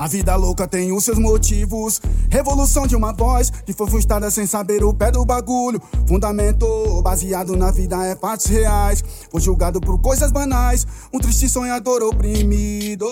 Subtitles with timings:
[0.00, 2.00] A vida louca tem os seus motivos.
[2.30, 5.78] Revolução de uma voz que foi frustrada sem saber o pé do bagulho.
[6.08, 9.04] Fundamento baseado na vida é fatos reais.
[9.30, 10.86] Foi julgado por coisas banais.
[11.12, 13.06] Um triste sonhador oprimido.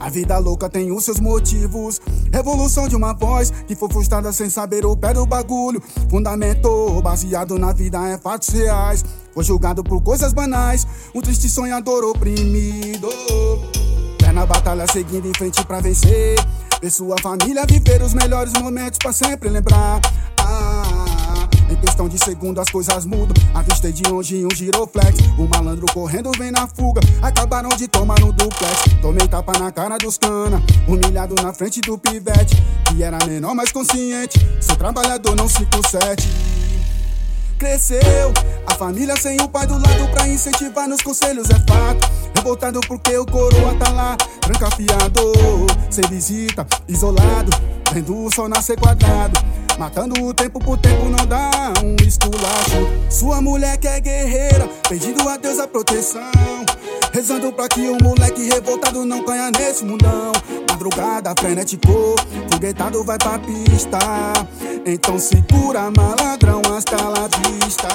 [0.00, 2.00] A vida louca tem os seus motivos.
[2.32, 5.82] Revolução de uma voz que foi frustrada sem saber o pé do bagulho.
[6.08, 9.04] Fundamento baseado na vida é fatos reais.
[9.34, 10.86] Foi julgado por coisas banais.
[11.14, 13.10] Um triste sonhador oprimido
[14.36, 16.36] na batalha seguindo em frente pra vencer.
[16.82, 19.98] Ver sua família viver os melhores momentos pra sempre lembrar.
[20.38, 23.34] Ah, em questão de segundo as coisas mudam.
[23.54, 25.18] Avistei de longe um giroflex.
[25.38, 27.00] O malandro correndo vem na fuga.
[27.22, 28.84] Acabaram de tomar no duplex.
[29.00, 30.62] Tomei tapa na cara dos cana.
[30.86, 32.62] Humilhado na frente do pivete.
[32.84, 34.38] Que era menor, mais consciente.
[34.60, 36.45] Sou trabalhador, não 57
[37.56, 38.32] cresceu.
[38.66, 42.08] A família sem o pai do lado pra incentivar nos conselhos é fato.
[42.34, 45.32] Revoltado porque o coroa tá lá, trancafiado.
[45.90, 47.50] Sem visita, isolado,
[47.92, 49.40] vendo o sol nascer quadrado.
[49.78, 51.50] Matando o tempo por tempo não dá
[51.84, 52.88] um esculacho.
[53.10, 56.22] Sua mulher que é guerreira, pedindo a Deus a proteção.
[57.12, 60.32] Rezando pra que o moleque revoltado não caia nesse mundão.
[60.70, 62.14] Madrugada frenético,
[62.50, 63.98] foguetado vai pra pista.
[64.88, 67.88] Então segura maladrão hasta la vista.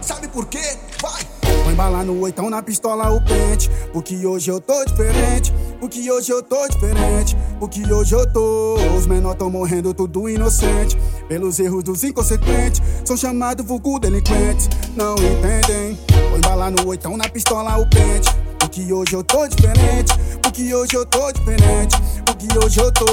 [0.00, 0.76] Sabe por quê?
[1.00, 1.24] Vai!
[1.62, 3.70] Põe bala no oitão, na pistola o pente.
[3.92, 5.54] Porque hoje eu tô diferente.
[5.78, 7.36] Porque hoje eu tô diferente.
[7.60, 8.74] Porque hoje eu tô.
[8.98, 10.98] Os menores tão morrendo, tudo inocente.
[11.28, 12.82] Pelos erros dos inconsequentes.
[13.04, 14.68] São chamados vulgo delinquentes.
[14.96, 15.96] Não entendem.
[16.28, 18.34] Põe bala no oitão, na pistola o pente.
[18.58, 20.12] Porque hoje eu tô diferente.
[20.42, 21.96] Porque hoje eu tô diferente.
[22.40, 23.04] Porque hoje eu tô.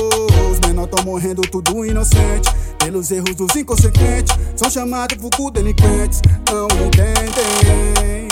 [0.50, 2.50] Os menores tão morrendo, tudo inocente.
[2.80, 4.34] Pelos erros dos inconsequentes.
[4.56, 6.22] São chamados vulgo delinquentes.
[6.50, 8.28] Não entendem.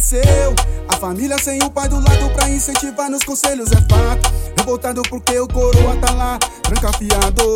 [0.00, 0.54] cresceu.
[1.00, 4.30] Família sem o pai do lado pra incentivar nos conselhos é fato.
[4.54, 7.54] Revoltado porque o coroa tá lá, trancafiado.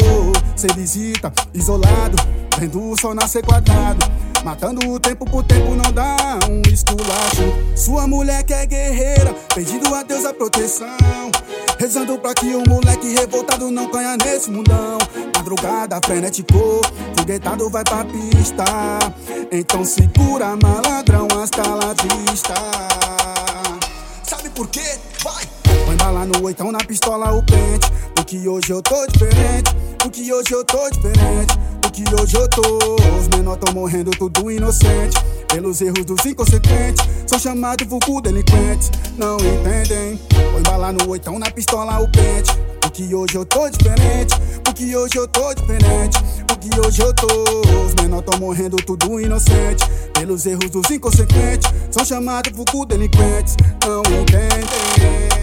[0.57, 2.17] Sem visita, isolado,
[2.59, 4.11] vendo o sol nascer quadrado.
[4.43, 7.77] Matando o tempo por tempo não dá um esculacho.
[7.77, 11.31] Sua mulher que é guerreira, pedindo a Deus a proteção.
[11.79, 14.97] Rezando pra que o moleque revoltado não caia nesse mundão.
[15.45, 16.81] Madrugada frenético,
[17.19, 18.65] foguetado vai pra pista.
[19.53, 22.55] Então segura maladrão hasta la vista.
[24.23, 24.99] Sabe por quê?
[25.23, 25.45] Vai!
[25.85, 27.93] Põe bala no oitão, na pistola o pente.
[28.17, 29.77] Porque hoje eu tô diferente.
[29.99, 31.59] Porque hoje eu tô diferente.
[32.25, 32.63] Hoje eu tô.
[33.19, 35.15] Os menores tão morrendo, tudo inocente.
[35.47, 37.07] Pelos erros dos inconsequentes.
[37.27, 38.91] São chamados vulgo delinquentes.
[39.19, 40.19] Não entendem.
[40.51, 42.51] Põe bala no oitão, na pistola o pente.
[42.81, 44.35] Porque hoje eu tô diferente.
[44.65, 46.19] Porque hoje eu tô diferente.
[46.49, 47.27] Porque hoje eu tô.
[47.85, 49.85] Os menores tão morrendo, tudo inocente.
[50.15, 51.71] Pelos erros dos inconsequentes.
[51.91, 53.55] São chamados vulgo delinquentes.
[53.87, 55.34] Não entendem.